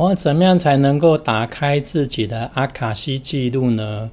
[0.00, 4.10] 我怎么样才能够打开自己的阿卡西记录呢？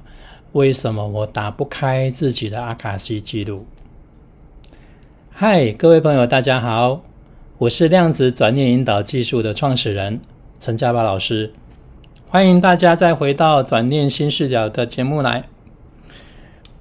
[0.52, 3.64] 为什么我打不开自己的阿卡西记录？
[5.30, 7.00] 嗨，各位朋友，大家好，
[7.56, 10.20] 我是量子转念引导技术的创始人
[10.58, 11.54] 陈家宝老师，
[12.28, 15.44] 欢迎大家再回到转念新视角的节目来。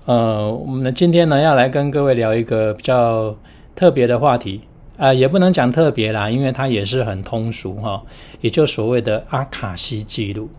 [0.04, 3.38] 呃，我们今天呢要来跟各位聊一个比较
[3.74, 4.67] 特别的话题。
[4.98, 8.02] 啊，也不能讲特别啦，因为它也是很通俗哈，
[8.42, 10.50] 也就所谓的阿卡西记录。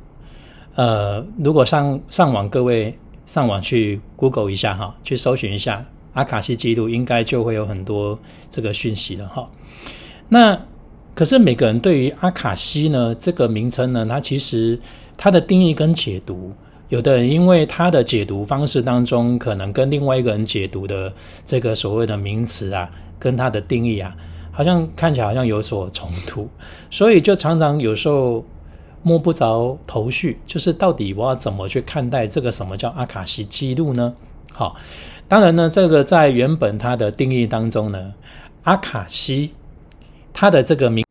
[0.76, 2.96] 呃，如果上上网，各位
[3.26, 8.16] 上网去 Google 一下哈，去搜寻一下阿卡西记录，应该就会有很多
[8.48, 9.48] 这个讯息了哈。
[10.28, 10.56] 那
[11.16, 14.78] 可是每个人对于阿卡西呢这个名称呢，它其实
[15.16, 16.52] 它的定义跟解读，
[16.88, 21.12] 有的人因为他的解读方式当中，可能跟另外一个人解读的
[21.46, 22.90] 这个所谓的名词啊。
[23.20, 24.14] 跟他的定义啊，
[24.52, 26.48] 好像看起来好像有所冲突，
[26.88, 28.44] 所以就常常有时候
[29.02, 34.14] 摸不着头绪，就是到底我要怎么去看待这个什么叫阿卡西记录呢？
[34.52, 34.76] 好，
[35.26, 38.14] 当然呢，这个在原本它的定义当中呢，
[38.62, 39.50] 阿卡西
[40.32, 41.04] 它的这个名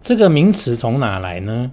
[0.00, 1.70] 这个名词从哪来呢？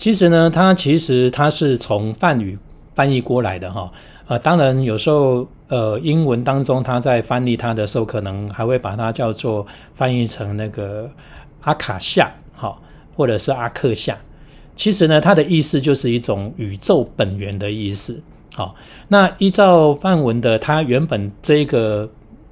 [0.00, 2.58] 其实呢，它其实它是从梵语
[2.94, 3.92] 翻译过来的哈。
[4.28, 11.06] 呃，当然有时候，呃，英文当中他在翻译它的时候，可能还会把它叫做翻译成那个
[11.60, 12.80] 阿卡夏，好，
[13.14, 14.16] 或者是阿克夏。
[14.74, 18.22] 其实呢，它的意思就是一种宇宙本源的意思。
[18.54, 18.74] 好，
[19.06, 22.08] 那依照梵文的，它原本这个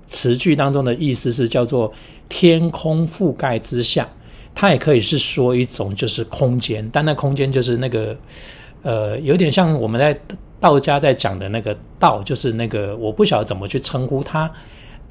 [0.06, 1.90] 词句当中的意思是叫做
[2.28, 4.06] 天空覆盖之下，
[4.60, 8.16] 它也可以是说一种就是空间，但那空间就是那个，
[8.82, 10.20] 呃，有点像我们在。
[10.60, 14.50] 道家在讲的那个道，就是那个我不晓得怎么去称呼它，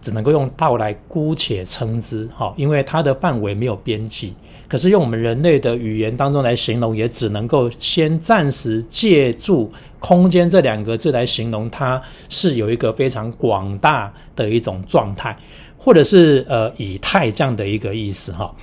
[0.01, 4.33] 只能够用道来姑且称之，哈，因为它的范围没有边际。
[4.67, 15.33] 可是用我们人类的语言当中来形容，也只能够先暂时借助空间这两个字来形容，它是有一个非常广大的一种状态，
[15.77, 18.53] 或者是呃以太这样的一个意思，哈。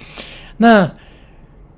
[0.57, 0.91] 那。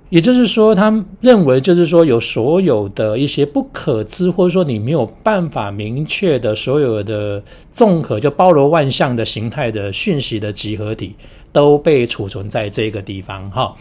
[0.09, 7.43] 也就是说，他认为就是说，有所有的一些不可知，或者说你没有办法明确的所有的
[7.73, 11.13] 综合，就包罗万象的形态的讯息的集合体，
[11.51, 13.75] 都被储存在这个地方哈。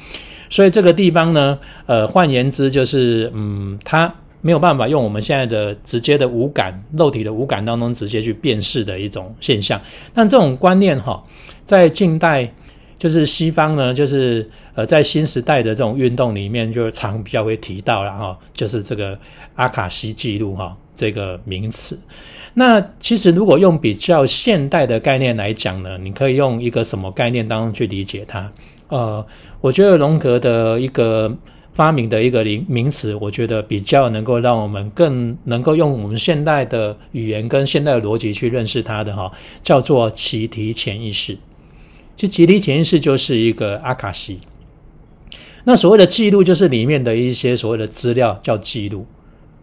[0.50, 9.80] 所以这个地方呢，呃，换言之就是，嗯，它没有办法用我们现在的直接的五感、肉体的五感当中直接去辨识的一种现象。
[10.12, 11.24] 但这种观念哈，
[11.64, 12.52] 在近代。
[12.98, 19.18] 就是西方呢，就是呃，在新时代的这种运动里面，就常比较会提到了哈，就是这个
[19.56, 22.00] 阿卡西记录哈这个名词。
[22.54, 28.50] 那其实如果用比较现代的概念来讲呢，你可以用一个什么概念当中去理解它？
[28.88, 29.26] 呃，
[29.60, 31.30] 我觉得荣格的一个
[31.74, 39.30] 发明的一个名名词，我觉得比较能够让我们更能够用我们现代的语言跟现代的逻辑去认识它的哈，
[39.62, 41.38] 叫做奇体潜意识。
[42.16, 44.40] 就集体潜意识就是一个阿卡西，
[45.66, 49.06] 那所谓的记录就是里面的一些所谓的资料叫记录。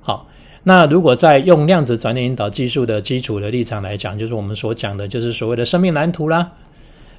[0.01, 0.29] 好，
[0.65, 6.53] 那如果在用量子转念引导技术的基础的立场来讲，就是我们所讲的，就是所谓的生命蓝图啦，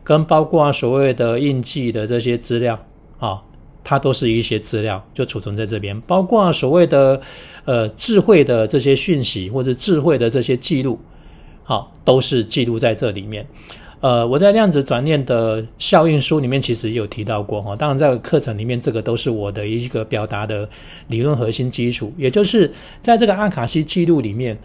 [0.03, 2.77] 跟包括所谓的印记的这些资料
[3.17, 3.41] 啊，
[3.83, 7.19] 它都是一些资料就储存在这边，包括所谓的
[7.65, 10.99] 呃智慧的这些讯息或者智慧的这些记录，
[11.63, 13.47] 好，都是记录在这里面。
[14.03, 20.67] 呃，我在量子转念的效应书里面其实有提到过哈，当然在课程里面这个都是我的一个表达的
[21.07, 22.69] 理论核心基础，也就是
[22.99, 24.57] 在这个阿卡西记录里面，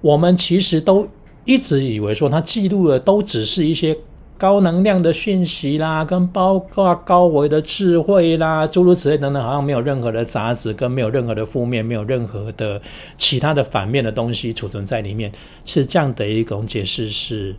[0.00, 1.06] 我们其实都
[1.44, 3.94] 一直以为说它记录的都只是一些
[4.38, 12.80] 高能量的讯息啦，跟包括高维的智慧啦，诸如此类等等，好像没有任何的杂质，跟没有任何的负面，没有任何的
[13.18, 15.30] 其他的反面的东西储存在里面，
[15.66, 17.54] 是这样的一种解释是。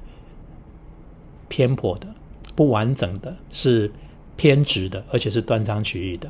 [1.47, 2.07] 偏颇的、
[2.55, 3.91] 不完整的，是
[4.35, 6.29] 偏执的，而且是断章取义的。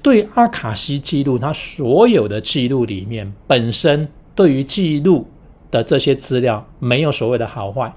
[0.00, 5.26] 对阿卡西记录，它所有的记录里面，本身对于记录
[5.70, 7.92] 的这些资料，没有所谓的好坏，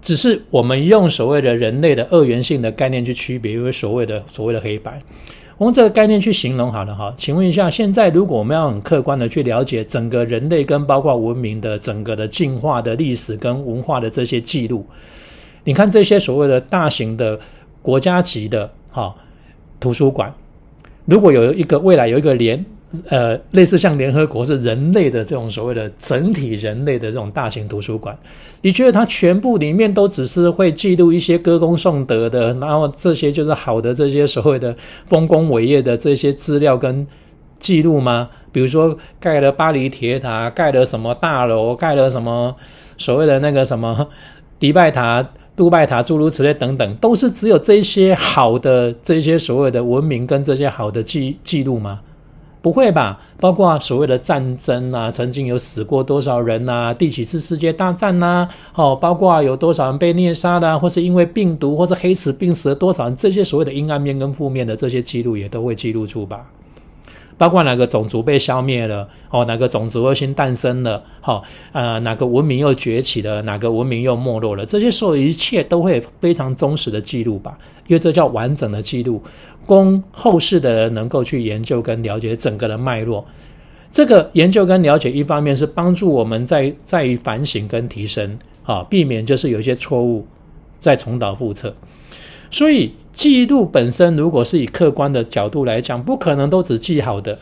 [0.00, 5.02] 只是我们用所谓的人类的二元性的概念去区别，因为所谓的所谓的黑白，
[5.58, 7.12] 我用这个概念去形容好了哈。
[7.18, 14.86] 请问一下，现在如果我们要很客观的去了解整个人类跟包括文明的整个的进化的历史跟文化的这些记录。
[15.66, 17.38] 你看这些所谓的大型的
[17.82, 19.14] 国家级的哈
[19.80, 20.32] 图书馆，
[21.04, 22.64] 如果有一个未来有一个联
[23.08, 28.16] 呃，类似像联合国是人类的这种所谓的整体人类的这种大型图书馆，
[28.62, 34.74] 你觉得它全部里面都只是会记录一些歌功颂德的，然后这些就是好的这些所谓的
[35.06, 37.04] 丰功伟业的这些资料跟
[37.58, 38.30] 记录吗？
[38.52, 42.54] 比如说盖了巴黎铁塔，盖了什么大楼，盖了什么
[42.96, 44.08] 所谓的那个什么
[44.58, 52.00] 迪拜塔、杜拜塔，诸如此类等等，都是只有这些好的这些所谓的文明跟这些好的记记录吗？
[52.60, 53.20] 不会吧？
[53.38, 56.92] 包括所谓的战争啊，曾经有死过多少人呐？
[56.92, 58.48] 第几次世界大战呐？
[58.74, 63.14] 哦，包括有多少人被虐杀的，或是因为病毒或是黑死病死了多少人？
[63.14, 66.44] 这些所谓的阴暗面跟负面的这些记录也都会记录出吧。
[67.38, 71.42] 包括哪个种族被消灭了，哦，哪个种族又新诞生了，好，
[71.72, 79.22] 呃，哪个文明又崛起了，哪个文明又没落了，这些所有一切都会非常忠实的记录吧，因为这叫完整的记录，
[79.66, 83.24] 供后世的人能够去研究跟了解整个的脉络。
[83.90, 90.26] 这个研究跟了解，一方面是帮助我们在在于反省跟提升，啊，避免就是有一些错误
[90.78, 91.74] 再重蹈覆辙。
[92.50, 97.38] 所以记录本身，如果是以客观的角度来讲，不可能都只记好的，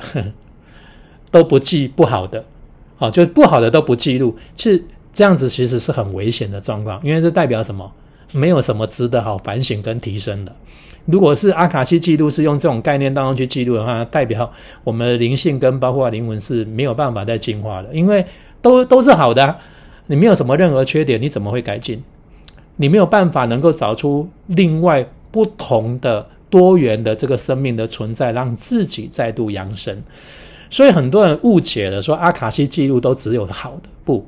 [1.30, 2.44] 都不记不好的，
[2.96, 7.90] 好，就不好的都不记录，是这样子，其实是很危险的状况，因为这代表什么？
[8.32, 10.52] 没有什么值得好反省跟提升的。
[11.04, 14.50] 如果是阿卡西记录是用这种概念当中去记录的话，代表
[14.82, 18.24] 我们的灵性跟包括灵魂是没有办法再进化的，因为
[18.60, 19.56] 都都是好的，
[20.06, 22.02] 你没有什么任何缺点，你怎么会改进？
[22.76, 30.02] 你没有办法能够找出另外不同的多元的这个生命的存在，让自己再度扬升。
[30.70, 34.26] 所以很多人误解了，说阿卡西记录都只有好的，不，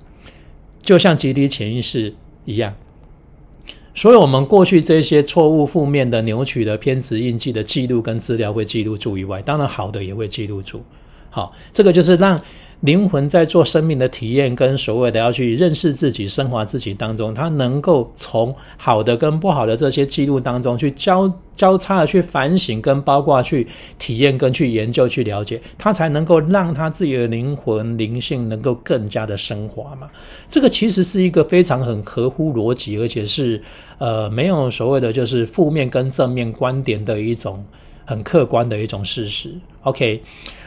[0.81, 2.15] 就像集体潜意识
[2.45, 2.75] 一样。
[3.95, 10.83] 所以，我们过去这些错误、负面的、扭曲的、偏执印记的记录跟资料会记录住以外，当然好的也会记录住。
[11.31, 12.41] 好，这个就是让。
[12.81, 23.67] 灵魂在做生命的体验，跟所谓的要去认识自己、升华自己当中，他能够从好的跟不好的这些记录当中去交交叉的去反省，跟包括去
[23.99, 30.09] 体验、跟去研究、去了解，他才能够让他自己的灵魂灵性能够更加的升华嘛。
[30.47, 33.61] 这个其实是一个非常很合乎逻辑，而且是
[33.97, 37.65] 呃没有所谓的就是负面跟正面观点的一种
[38.05, 39.55] 很客观的一种事实。
[39.83, 40.23] OK，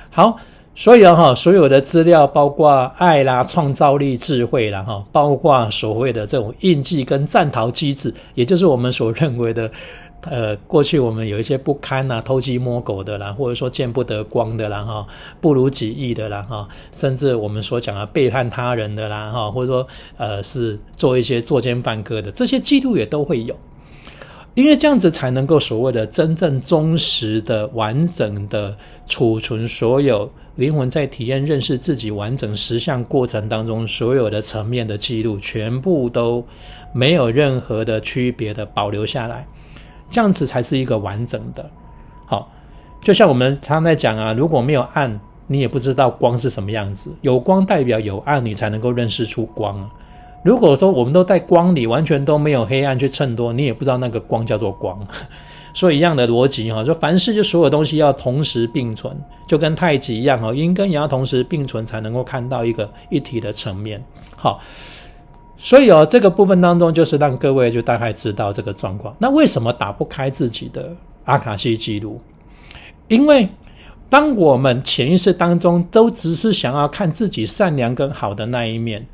[0.09, 0.35] 好。
[0.79, 9.69] 所以啊，哈，所有的资料，包括爱啦、创造力、智慧啦，哈，包括所谓的这种印记跟战逃机制，也就是我们所认为的，
[10.21, 15.05] 呃，过去我们有一些不堪呐、偷鸡摸狗的啦，或者说见不得光的啦，哈，
[15.41, 19.85] 不如己意的啦，哈，甚至我们所讲的背叛他人的啦，哈，或者说
[20.15, 23.53] 呃，是做一些作奸犯科的，这些记录也都会有。
[24.59, 28.75] 因为这样子才能够所谓的真正忠实的、完整的
[29.07, 36.45] 储存所有灵魂在体验认识自己完整实相过程当中所有的层面的记录，全部都
[36.91, 39.47] 没有任何的区别的保留下来，
[40.09, 41.71] 这样子才是一个完整的。
[42.25, 42.51] 好，
[42.99, 45.17] 就像我们常在讲啊，如果没有暗，
[45.47, 49.89] 你也不知道光是什么样子；有光代表有暗，你才能够认识出光。
[50.41, 54.99] 如果说我们都在光里，完全都没有黑暗去衬托，你也不知道那个光叫做光。
[55.73, 59.15] 所以一样的逻辑哈，说凡事就所有东西要同时并存，
[59.47, 64.03] 就跟太极一样哈，阴跟阳同时并存才能够看到一个一体的层面。
[64.35, 64.59] 好，
[65.57, 69.15] 所以哦，这个部分当中就是让各位就大概知道这个状况。
[69.19, 70.91] 那为什么打不开自己的
[71.25, 72.19] 阿卡西记录？
[73.07, 73.47] 因为
[74.09, 79.05] 当我们潜意识当中都只是想要看自己善良跟好的那一面。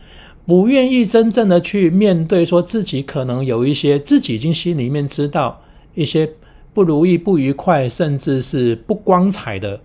[0.46, 5.62] 不愿意真正的去面对，说自己可能有一些自己已经心里面知道
[5.96, 6.30] 一些
[6.74, 9.80] 不如意、不愉快，甚至是不光彩的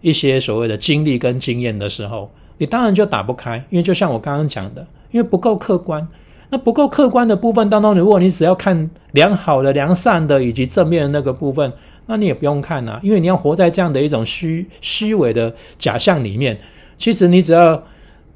[0.00, 6.06] 一些所谓的经历跟经验的时候，你当然就打不开，因为就像我刚刚讲的，因为不够客观。
[6.50, 11.72] 那不够客观的部分当中，如果你只要看良好的、良善的以及正面的那个部分，
[12.06, 16.56] 那你也不用看啊，因为你要活在这样的一种虚虚伪的假象里面。
[16.98, 17.82] 其实你只要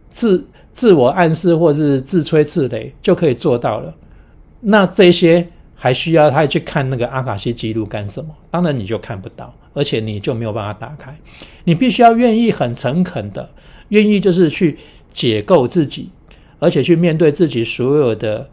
[0.09, 0.45] 自
[0.79, 3.93] 自我暗示或是自吹自擂就可以做到了。
[4.61, 5.45] 那这些
[5.75, 8.31] 还需要他去看那个阿卡西记录干什么？
[8.49, 11.13] 当然你就看不到，而且你就没有办法打开。
[11.65, 13.51] 你必须要愿意很诚恳的，
[13.89, 14.79] 愿意就是去
[15.11, 16.11] 解构自己，
[16.61, 18.49] 而且去面对自己所有的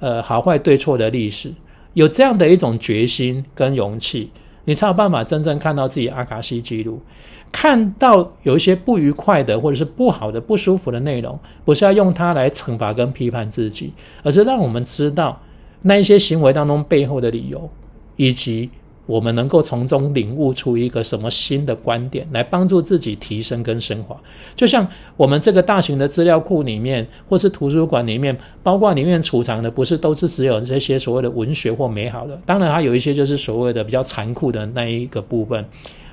[0.00, 1.52] 呃好坏对错的历史，
[1.92, 4.30] 有这样的一种决心跟勇气，
[4.64, 7.02] 你才有办法真正看到自己阿卡西记录。
[7.50, 15.40] 看到有一些不愉快的，或者是不好的、不舒服的内容，不是要用它来惩罚跟批判自己，而是让我们知道
[15.82, 17.70] 那一些行为当中背后的理由，
[18.16, 18.68] 以及
[19.06, 24.16] 我们能够从中领悟出一个什么新的观点，来帮助自己提升跟升华。
[24.56, 24.86] 就像
[25.16, 32.36] 我们这个大型的资料库里面，或是图书馆里面，包括里面储藏的，不是都是只有这些所谓的文学或美好的。
[32.44, 35.64] 当然，还有一些就是所谓的比较残酷的那一个部分，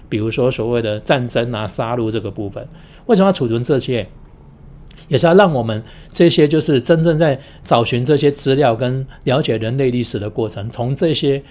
[0.10, 2.68] 比如说所谓的战争啊、杀戮这个部分。
[3.06, 4.08] 为什么要储存这些？
[5.08, 11.44] 也是要让我们这些就是真正在找寻这些资料跟了解人类历史的过程，从这些。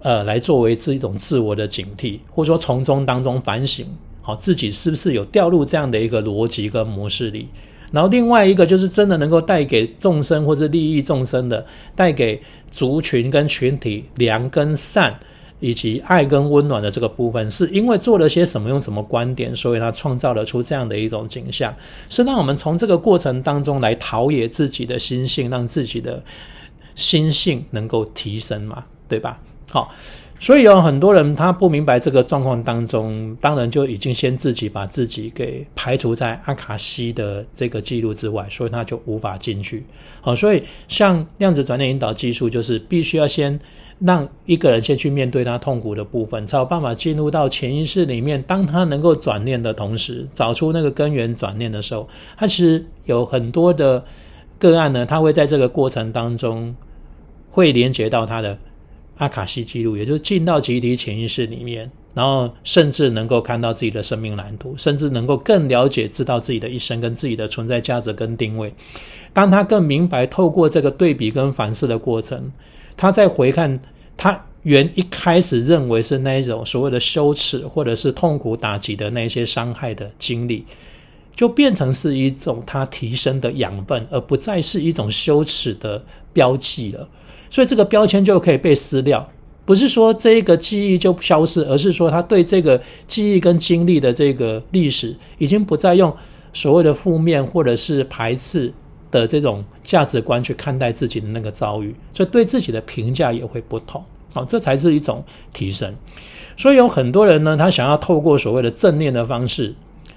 [0.00, 3.86] 呃，来作为是一种自我的警惕，或者说从中当中反省，
[4.20, 7.48] 好自己是不是有掉入这样的一个逻辑跟模式里。
[7.90, 11.64] 然后另外一个就是真的能够带给众生或者利益众生的，
[11.96, 12.38] 带给
[12.70, 15.18] 族群跟群体良跟善
[15.64, 21.74] 以及爱跟温暖的这个部分，是因为做了些什么，用什么观点，所以他创造了出这样的一种景象，
[22.10, 26.22] 是让我们从这个过程当中来陶冶自己的心性，让自己的
[26.96, 29.40] 心性能够提升嘛，对吧？
[29.70, 29.90] 好，
[30.38, 39.82] 所以有很多人他不明白这个状况当中，当然就已经先自己把自己给排除在阿卡西的这个记录之外，所以他就无法进去。
[40.20, 43.58] 好，所以像量子转念引导技术，就是必须要先
[44.04, 48.42] 让一个人先去面对他痛苦的部分，才有办法进入到潜意识里面。
[48.42, 54.04] 当他能够转念的同时，找出那个根源转念的时候，他其实有很多的
[54.58, 56.74] 个案呢，他会在这个过程当中
[57.50, 58.58] 会连接到他的。
[59.18, 68.74] 阿卡西记录，也就是进到集体潜意识里面，然后甚至能够看到自己的生命蓝图，甚至能够更了解、知道自己的一生跟自己的存在价值跟定位。
[69.32, 72.50] 当他更明白透过这个对比跟反思的过程，
[72.96, 73.78] 他再回看
[74.16, 80.64] 他原一开始认为是那一种所谓的羞耻或者是痛苦打击的那些伤害的经历，
[81.36, 86.02] 就变成是一种他提升的养分，而不再是一种羞耻的
[86.32, 87.08] 标记了。
[87.50, 89.30] 所以这个标签就可以被撕掉，
[89.64, 96.14] 不是说这个记忆就消失，而是说他对这个记忆跟经历的这个历史，已经不再用
[96.52, 98.72] 所谓的负面或者是排斥
[99.20, 104.02] 的这种价值观去看待自己的那个遭遇，所以对自己的评价也会不同。
[104.32, 105.94] 好，这才是一种提升。
[106.56, 109.74] 所以有很多人呢，他想要透过所谓的正念的方式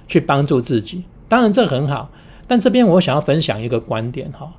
[0.07, 2.09] 去帮助自己，当然这很好。
[2.47, 4.51] 但这边我想要分享一个观点哈。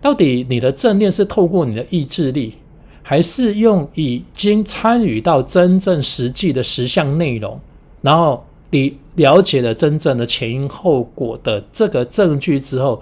[0.00, 2.54] 到底你的正念是透过你的意志力，
[3.02, 7.58] 还是用已经参与到真正实际的实相内容，
[8.02, 13.00] 然后你了解了真正的前因后果的这个证据之后，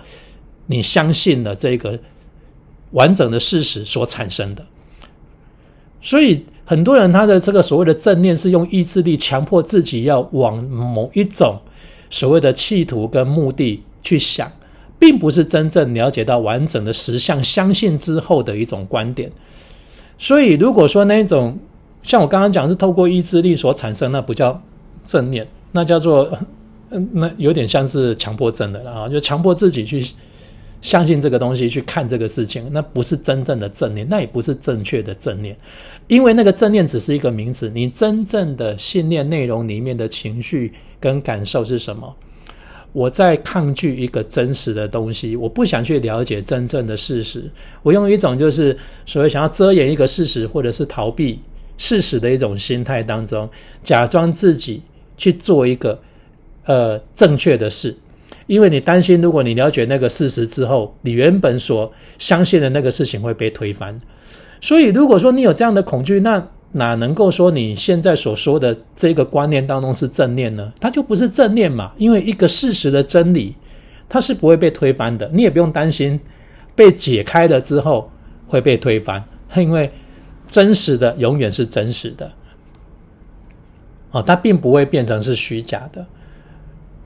[0.66, 1.98] 你相信了这个
[2.92, 4.64] 完整的事实所产生的？
[6.02, 11.58] 所以很多人他的这个所谓的正念是用意志力强迫自己要往某一种
[12.10, 14.50] 所谓的企图跟目的去想。
[14.98, 19.30] 并不是真正了解到完整的实相，相信之后的一种观点。
[20.18, 21.58] 所以，如果说那种
[22.02, 24.58] 像我刚刚讲是透过意志力所产生，那不叫
[25.04, 26.26] 正念，那叫做
[26.88, 30.02] 嗯，那有点像是强迫症的了啊，就强迫自己去
[30.86, 35.56] 相信这个东西，去看这个事情，那不是真正的正念，那也不是正确的正念，
[36.06, 42.14] 因为那个正念只是一个名词，你真正的信念内容里面的情绪跟感受是什么？
[42.92, 47.50] 我在抗拒一个真实的东西，我不想去了解真正的事实。
[47.82, 51.40] 我用一种就是所谓想要遮掩一个事实，或者是逃避
[51.76, 53.50] 事实的一种心态当中，
[53.82, 54.80] 假装自己
[55.16, 56.00] 去做一个
[56.64, 57.92] 呃正确的事，
[58.46, 64.00] 因为你担心，如果你了解那个事实之后，你原本所相信的那个事情会被推翻。
[64.60, 70.72] 所以，如果说你有这样的恐惧，那哪能够说你现在所说的这个观念当中是正念呢？
[70.80, 73.54] 它就不是正念嘛，因为一个事实的真理，
[74.08, 75.30] 它是不会被推翻的。
[75.32, 76.18] 你也不用担心
[76.74, 78.10] 被解开了之后
[78.46, 79.22] 会被推翻，
[79.56, 79.90] 因为
[80.46, 82.30] 真实的永远是真实的。
[84.10, 86.04] 哦，它并不会变成是虚假的，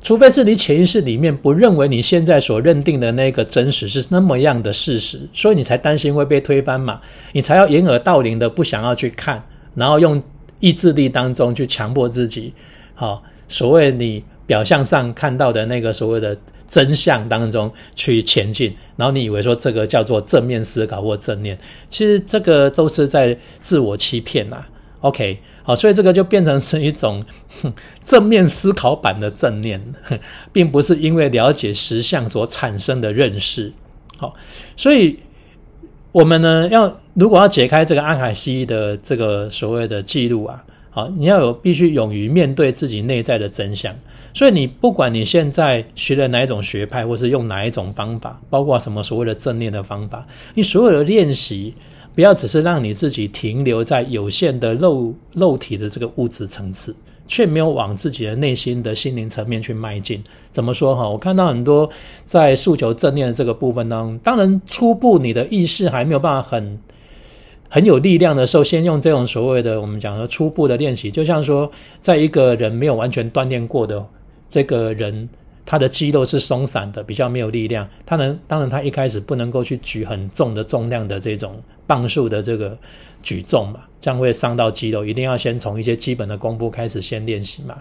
[0.03, 7.01] 除非是你潜意识里面不认为你现在所认定的那个真实是那么样的事实，所以你才担心会被推翻嘛，
[7.33, 9.43] 你才要掩耳盗铃的不想要去看。
[9.75, 10.21] 然后用
[10.59, 12.53] 意志力当中去强迫自己，
[12.95, 21.57] 好，所谓你表象上看到的那个所谓的真相当中去前进，然后你以为说这个叫做正面思考或正念，
[21.89, 24.65] 其实这个都是在自我欺骗呐。
[25.03, 27.25] OK，好，所以这个就变成是一种
[28.03, 29.81] 正面思考版的正念，
[30.53, 33.73] 并不是因为了解实相所产生的认识。
[34.17, 34.35] 好，
[34.77, 35.19] 所以。
[36.13, 43.95] 我们呢，要如果要解开这个阿卡西的这个所谓的记录啊，好，你要有必须勇于面对自己内在的真相。
[44.35, 51.73] 所以你不管你现在学了哪一种学派，或是用哪一种方法，包括什么所谓的正念的方法，你所有的练习
[52.15, 56.95] 不要只是让你自己停留在有限的肉肉体的这个物质层次，
[57.27, 60.23] 却没有往自己的内心的心灵层面去迈进。
[60.51, 61.09] 怎么说哈？
[61.09, 61.89] 我看到很多
[62.25, 66.79] 在诉求正念的这个部分当中，当然初步你的意识还没有办法很
[67.69, 74.05] 很有力量的时候，先用这种所谓的我们讲的初步的练习，就像说，在一个人没有完全锻炼过的
[74.49, 75.29] 这个人。
[75.71, 77.89] 他的肌肉是松散的，比较没有力量。
[78.05, 82.77] 他能，当然他一开始不能够去举很重的重量的这种磅数的这个
[83.23, 85.05] 举重嘛，这样会伤到肌肉。
[85.07, 87.79] 一定要先从一些基本的功夫开始先练习嘛。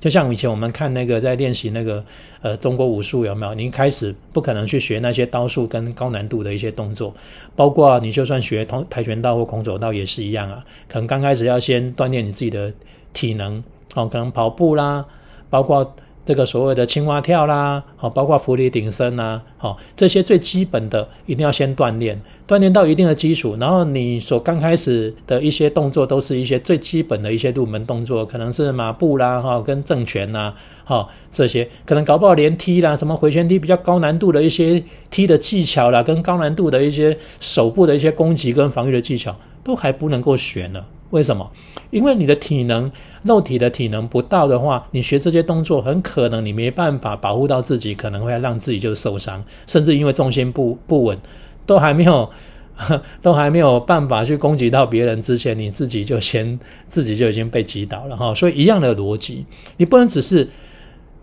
[0.00, 2.02] 就像以前我们看那个在练习那个
[2.40, 3.52] 呃中国武术有没有？
[3.52, 7.14] 你一开始不可能去学那些刀术跟高难度的一些动作，
[7.54, 10.64] 包括你就算学跆跆拳道或空手道也是一样啊。
[10.88, 12.72] 可能刚开始要先锻炼你自己的
[13.12, 13.62] 体能，
[13.94, 15.04] 哦，可能跑步啦，
[15.50, 15.94] 包括。
[16.26, 30.52] 这个所谓的青蛙跳啦，好，包括浮力顶身呐，好，这些最基本的一定要先锻炼，锻炼到一定的基础，然后你所刚开始的一些动作都是一些最基本的一些入门动作，可能是马步啦，哈，跟正拳呐，
[30.84, 40.84] 哈，这些可能搞不好连踢啦，什么回旋踢比较高难度的一些踢的技巧啦，跟高难度的一些手部的一些攻击跟防御的技巧都还不能够学呢。
[41.10, 41.50] 为什么？
[41.90, 42.90] 因为你的体能、
[43.22, 51.16] 肉体的体能不到的话，你学这些动作，很可能你没办法保护到自己，可能会让自己就受伤，甚至因为重心不不稳，
[51.64, 52.28] 都还没有，
[53.22, 56.58] 都还没有办法去攻击到别人之前，你自己就先
[56.88, 58.34] 自己就已经被击倒了哈。
[58.34, 59.46] 所以一样的逻辑，
[59.76, 60.48] 你不能只是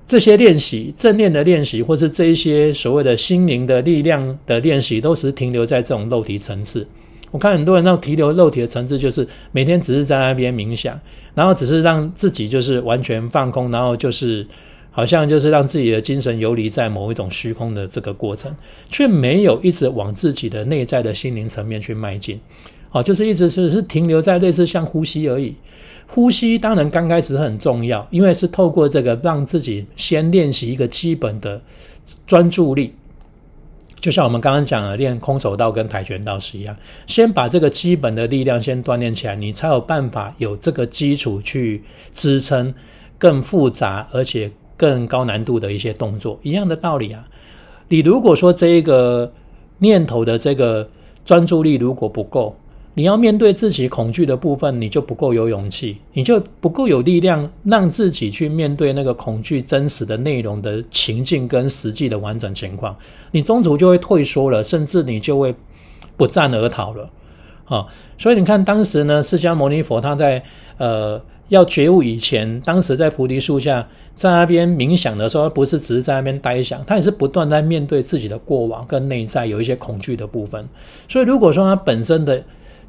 [0.06, 6.88] 这些练习正念的练习，或是这一些所谓的心灵的力量的练习，都是停留在这种肉体层次。
[7.34, 11.00] 我看很多人那种提留肉体的层次，就是每天只是在那边冥想，
[11.34, 14.46] 然后只是让自己就是完全放空，然后就是
[14.92, 18.56] 好像就是让自己的精神游离在某一种虚空的这个过程，
[18.88, 22.40] 却没有一直往自己的内在的心灵层面去迈进。
[22.92, 25.56] 好，就是一直是是停留在类似像呼吸而已。
[26.06, 31.60] 呼吸当然刚开始很重要，因为是透过这个让自己先练习一个基本的
[32.28, 32.94] 专注力。
[34.04, 36.76] 就像我们刚刚讲的，练空手道跟跆拳道是一样，
[37.08, 41.82] 先把这个基本的力量先锻炼起来，你才有办法有这个基础去
[42.12, 42.74] 支撑
[43.18, 46.38] 更复杂而且更高难度的一些动作。
[46.44, 47.26] 一样的道理啊，
[47.88, 49.32] 你如果说这一个
[49.78, 50.90] 念头的这个
[51.24, 52.54] 专注力如果不够。
[52.96, 62.96] 你要面对自己恐惧的部分，你就不够有勇气，你就不够有力量，让自己去面对那个恐惧真实的内容的情境跟实际的完整情况，
[63.32, 65.56] 你中途就会退缩了，甚至你就会
[66.16, 67.10] 不战而逃了。
[67.66, 70.44] 啊，所以你看，当时呢，释迦牟尼佛他在
[70.78, 80.68] 呃要觉悟以前，当时在菩提树下在那边冥想的时候，不是只是在那边呆想，他也是不断在面对自己的过往跟内在有一些恐惧的部分。
[81.08, 82.44] 所以如果说他本身的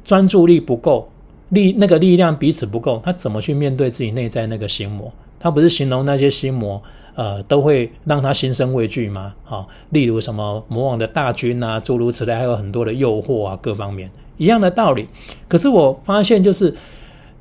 [0.05, 1.09] 专注力不够，
[1.49, 5.11] 力那个力量彼此不够，他怎么去面对自己内在那个心魔？
[5.39, 6.81] 他不是形容那些心魔，
[7.15, 9.33] 呃，都会让他心生畏惧吗？
[9.43, 15.07] 好，例如什么魔王的大军啊，诸如此类，还有很多的诱惑啊，各方面一样的道理。
[15.47, 16.73] 可是我发现，就是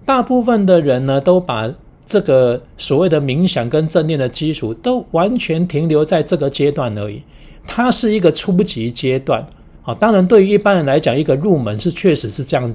[0.06, 1.70] 大部分的人呢，都把
[2.06, 7.22] 这个所谓的冥想跟正念的基础，都完全停留在这个阶段而已。
[7.66, 9.46] 它是一个初级阶段。
[9.86, 12.74] 好，当然，对于一般人来讲，一个入门是确实是这样，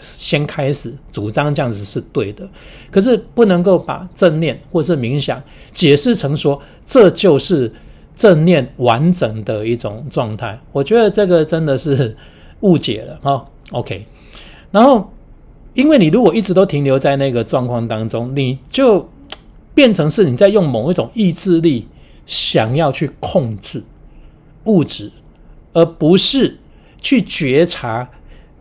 [0.00, 2.48] 先开始主张这样子是对的。
[2.90, 5.40] 可是不能够把正念或是冥想
[5.72, 7.72] 解释成说这就是
[8.16, 10.58] 正念完整的一种状态。
[10.72, 12.16] 我觉得这个真的是
[12.62, 13.46] 误解了哈。
[13.70, 14.04] OK，
[14.72, 15.08] 然后
[15.74, 19.08] 因为你如果一直都停留在那个状况当中，你就
[19.76, 21.86] 变成是你在用某一种意志力
[22.26, 23.80] 想要去控制
[24.64, 25.12] 物质。
[25.72, 26.58] 而不是
[27.00, 28.08] 去觉察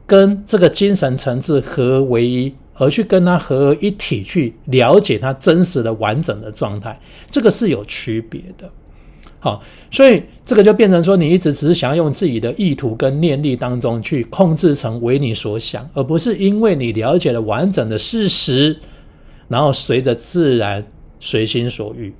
[0.05, 8.69] 跟这个精神层次合为一，而去跟它合一体去了解它真实的完整的状态，这个是有区别的。
[9.39, 18.77] 好，所以这个就变成说，你一直只是想要用自己的意图跟念力当中去控制成为你所想，而不是因为你了解了完整的事实，
[19.47, 20.85] 然后随着自然
[21.19, 22.13] 随心所欲。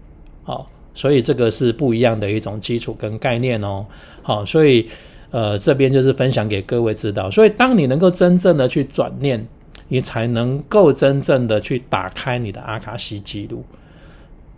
[0.43, 0.69] 好。
[0.93, 3.85] 所以这个是不一样的一种基础跟概念哦。
[4.27, 4.85] 好，所以
[5.31, 7.31] 呃这边就是分享给各位知道。
[7.31, 9.47] 所以当你能够真正的去转念，
[9.87, 13.63] 你才能够真正的去打开你的阿卡西记录。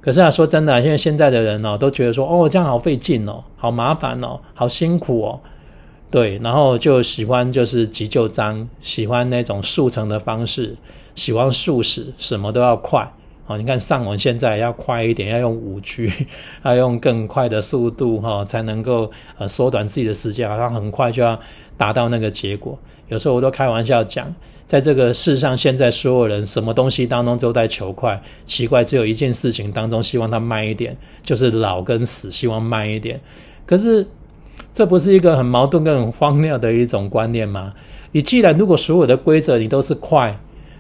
[0.02, 5.40] 可是啊，说真的，因为现在的人哦，都觉得说哦这样好费劲哦，好麻烦哦，好辛苦哦。
[6.10, 10.76] 对，然后就喜欢就是急救章，喜欢那种速成的方式，
[11.14, 13.08] 喜欢速食，什么都要快。
[13.50, 16.08] 哦，你看上网现在要快一点，要用五 G，
[16.64, 19.10] 要用更快的速度哈，才能够
[19.40, 21.40] 呃缩短自己的时间，好像很快就要
[21.76, 22.78] 达到那个结果。
[23.08, 24.32] 有时候我都开玩笑讲，
[24.68, 33.20] 在这个世上，现在所有人什么东西当中都在求快，奇怪，只有一件事情当中希望它慢一点，就是老跟死，希望慢一点。
[33.66, 34.06] 可是
[34.72, 37.74] 这不是一个很矛盾、跟很荒谬的一种观念吗？
[38.12, 40.40] 你既然如果所有的规则你都是快。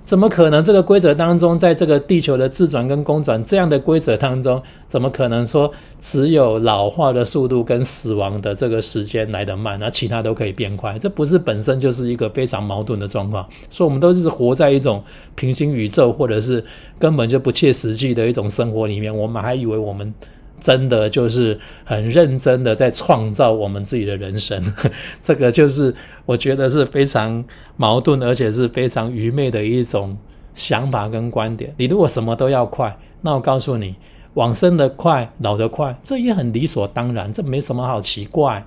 [0.09, 0.63] 怎么可能？
[0.63, 10.97] 这个规则当中，在这个地球的自转跟公转这样的规则当中，怎么可能说只有老化的速度跟死亡的这个时间来得慢，那其他都可以变快？
[10.97, 13.47] 这不是本身就是一个非常矛盾的状况？
[13.69, 15.03] 所以，我们都是活在一种
[15.35, 16.65] 平行宇宙，或者是
[16.97, 19.15] 根本就不切实际的一种生活里面。
[19.15, 20.11] 我们还以为我们。
[20.59, 24.61] 真的就是很认真的在创造我们自己的人生，
[25.21, 25.95] 这个就是
[26.25, 27.43] 我觉得是非常
[27.77, 30.17] 矛盾，而且是非常愚昧的一种
[30.53, 31.73] 想法跟观点。
[31.77, 33.95] 你如果什么都要快，那我告诉你，
[34.33, 38.65] 往生的快，老的快，这也很理所当然，这没什么好奇怪。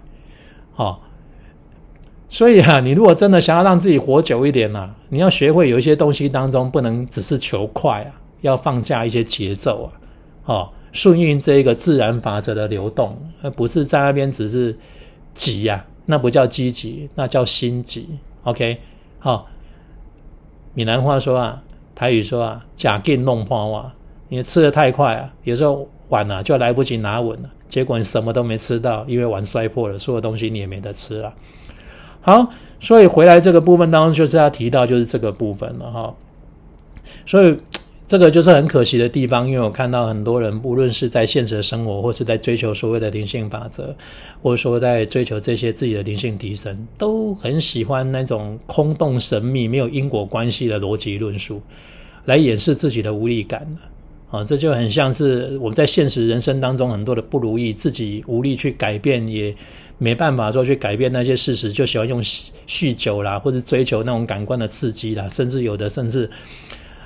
[0.76, 0.98] 哦，
[2.28, 9.92] 所以啊，你如果真的想要让自己活久一点呢，你要学会有一些东西当中不能只是求快啊，要放下一些节奏啊，
[10.46, 10.68] 哦。
[10.92, 14.76] 顺应这一个自然法则的流动，而不是在那边只是
[15.32, 18.06] 急呀，那不叫积极，那叫心急。
[18.44, 18.78] OK，
[19.18, 19.48] 好，
[20.74, 21.62] 闽南话说啊，
[21.94, 23.92] 台语说啊，假劲弄花哇，
[24.28, 31.32] 你吃的太快啊，有时候晚了就来不及拿稳了，结果你什么都没吃到，因为碗摔破了，所有东西你也没得吃了。
[32.20, 36.14] 好，所以回来这个部分当中就是要提到就是这个部分了哈，
[37.24, 37.58] 所以。
[38.12, 43.96] 这个就是很可惜的地方，因为我看到很多人，无论是在现实生活，或是在追求所谓的灵性法则，
[44.42, 51.62] 或者说在追求这些自己的灵性提升，都很喜欢那种空洞神秘、没有因果关系的逻辑论述，
[52.26, 53.66] 来掩饰自己的无力感
[54.30, 59.56] 啊，这就很像是我们在现实人生当中很多的不如意，自己无力去改变，也
[59.96, 66.28] 没办法说去改变那些事实，就喜欢用酗酒啦，或者追求那种感官的刺激啦，甚至有的甚至。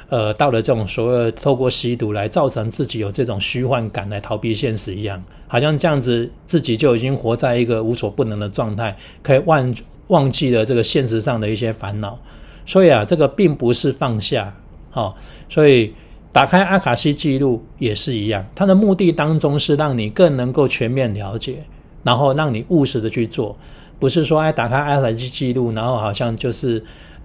[0.08, 9.74] 呃，到了这种所谓透过吸毒来造成自己有这种虚幻感来逃避现实一样，好像这样子自己就已经活在一个无所不能的状态，可以忘
[10.06, 12.16] 忘记了这个现实上的一些烦恼。
[12.64, 14.54] 所以啊，这个并不是放下，
[14.90, 15.16] 好，
[15.48, 15.92] 所以
[16.32, 21.64] 打开阿卡西记录也是一样，它的目的当中是让你更能够全面了解，
[22.04, 23.58] 然后让你务实的去做，
[23.98, 26.80] 不是说哎打开阿卡西记录，然后好像就是。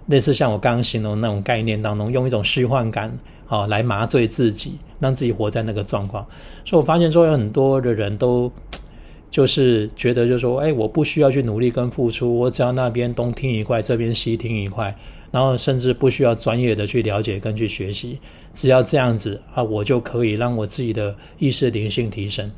[0.07, 6.25] 类似像我刚刚形容那种概念当中，用一种虚幻感，好来麻醉自己，让自己活在那个状况。
[6.65, 8.51] 所以我发现说有很多的人都
[9.29, 14.93] 就是觉得，就是说，哎，我不需要去努力跟付出，我只要那边东听一块，这边西听一块，
[15.31, 18.19] 然后甚至不需要专业的去了解跟去学习，
[18.53, 22.51] 只要这样子啊，我就可以让我自己的意识灵性提升。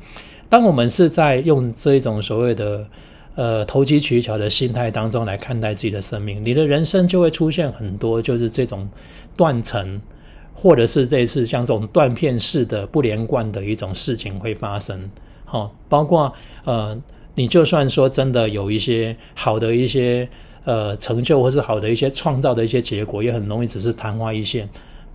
[0.48, 2.84] 当我们是在用这一种所谓的。
[3.36, 8.88] 呃，投机取巧的心态当中来看待自己的生命，你的人生就会出现很多就是这种
[9.36, 10.00] 断层，
[10.54, 15.10] 或者是这次像这种断片式的不连贯的一种事情会发生。
[15.44, 16.32] 好，包括
[16.64, 16.96] 呃，
[17.34, 20.28] 你就算说真的有一些好的一些
[20.64, 24.68] 呃成就，或是好的一些创造的一些结果，也很容易只是昙花一现，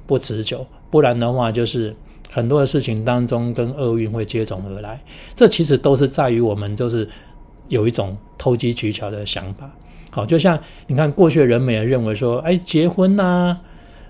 [0.05, 0.67] 不持久。
[0.91, 1.95] 不然的话，就是
[2.29, 5.01] 很多的事情当中跟厄运会接踵而来。
[5.33, 7.07] 这其实都是在于我们就是。
[7.69, 9.69] 有一种投机取巧的想法，
[10.11, 13.57] 好，就像你看，过去的人们也认为说，哎，结婚呐，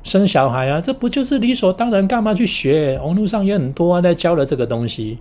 [0.01, 2.07] 生小孩啊，这不就是理所当然？
[2.07, 2.97] 干嘛去学？
[3.03, 5.19] 网络上也很多在教的这个东西。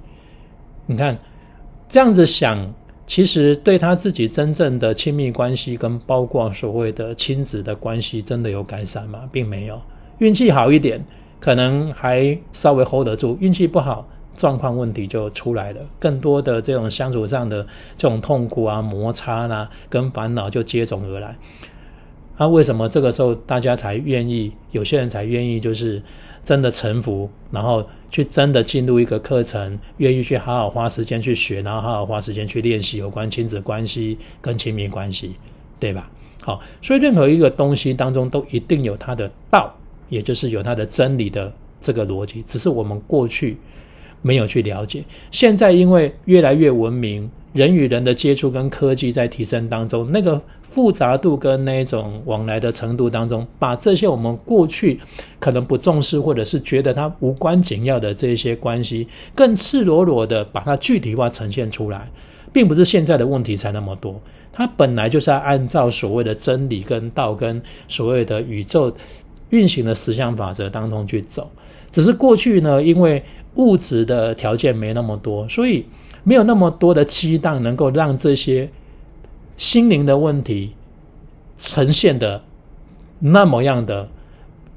[0.87, 1.19] 你看，
[1.89, 2.73] 这样子想，
[3.07, 9.29] 其实对他自己真正的亲密关系跟包括所谓的亲子的关系，真的有改善吗？
[9.33, 9.81] 并没有。
[10.19, 11.05] 运气好一点，
[11.41, 14.09] 可能还稍微 hold 得住；运气不好。
[14.39, 21.37] 状况问题就出来了，更多的这种相处上的这种痛苦啊、摩擦啦，跟烦恼就接踵而来。
[22.39, 24.53] 那为什么这个时候大家才愿意？
[24.71, 26.01] 有些人才愿意，就是
[26.45, 35.35] 真的臣服，然后去真的进入一个课程，愿意去好好花时间去学，然后好好花时间去练习有关亲子关系跟亲密关系，
[35.81, 36.09] 对吧？
[36.41, 39.75] 好，所以任何一个东西当中都一定有它的道，
[40.09, 43.57] 也就是有它的真理的这个逻辑，只是我们过去。
[44.23, 54.99] 没有去了解，现在因为越来越文明，人与人的接触跟科技在提升当中，那个复杂度跟那种往来的程度当中，把这些我们过去
[55.39, 62.11] 可能不重视或者是觉得它无关紧要的这些关系，更赤裸裸的把它具体化呈现出来，
[62.53, 64.21] 并不是现在的问题才那么多，
[64.53, 68.93] 它本来就是要按照所谓的真理跟道跟所谓的宇宙。
[69.51, 71.51] 运行的十项法则当中去走。
[71.91, 73.25] 只是过去呢，因为
[73.59, 75.85] 物质的条件没那么多，所以
[76.25, 78.69] 没有那么多的期待能够让这些
[79.57, 80.73] 心灵的问题
[81.59, 82.43] 呈现的
[83.19, 84.09] 那么样的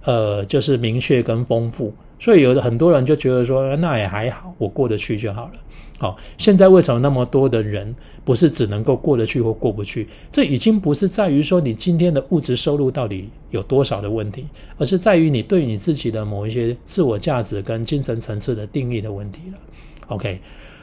[0.03, 1.93] 呃，就是明确跟丰富。
[2.19, 5.51] 所以有的很多人就觉得说，那也还好，我过得去就好了。
[6.01, 10.07] 好，现在为什么那么多的人不是只能够过得去或过不去？
[10.31, 14.47] 这已经不是在于说你今天的物质收入到底有多少的问题，
[14.79, 19.59] 而是在于你对你自己的某一些自我价值跟精神层次的定义的问题了。
[20.07, 20.39] OK，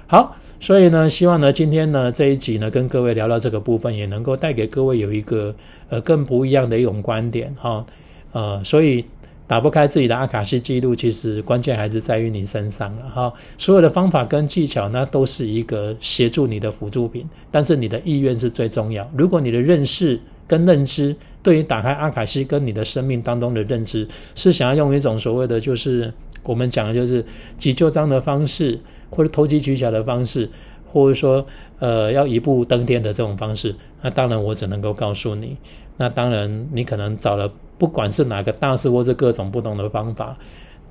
[0.07, 5.53] 好，所以呢，希望呢今天呢这一集呢跟各位聊到这个部分，也能够带给各位有一个
[5.89, 7.85] 呃更不一样的一种观点哈。
[8.31, 9.05] 呃，所以。
[9.49, 13.33] 打不开自己的阿卡西记录，其实关键还是在于你身上了哈。
[13.57, 19.11] 所有的方法跟技巧，那都是一个协助你的辅助品，但是你的意愿是最重要。
[19.17, 27.25] 如果你的认识跟认知，对于打开阿卡西跟你的生命当中的认知，是想要用一种所谓的就是我们讲的就是
[27.57, 30.47] 急救章的方式，或者投机取巧的方式，
[30.87, 31.47] 或者说
[31.79, 35.57] 呃要一步登天的这种方式，那当然我只能够告诉你，
[35.97, 37.51] 那当然你可能找了。
[37.79, 40.37] 不管是哪个大师，或者各种不同的方法，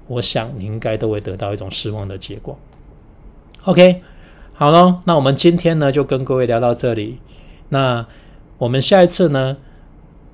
[0.07, 2.57] 我想你应该都会得到一种失望的结果。
[3.65, 4.01] OK，
[4.53, 7.19] 好喽，那我们今天呢就跟各位聊到这里。
[7.69, 8.05] 那
[8.57, 9.57] 我们下一次呢，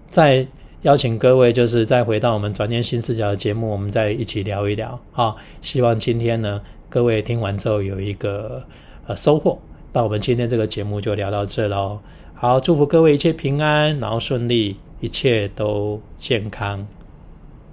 [0.08, 0.46] 再
[0.84, 5.00] 邀请各位，就是再回到我们转念新视角的节目，我们再一起聊一聊。
[5.12, 8.62] 好，希望今天呢各位听完之后有一个
[9.08, 9.58] 呃收获。
[9.92, 12.00] 那我们今天这个节目就聊到这喽。
[12.36, 14.78] 好，祝福各位一切平安，然后顺利。
[15.04, 16.88] 一切都健康，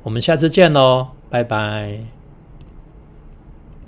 [0.03, 2.20] 我们下次见喽，拜拜。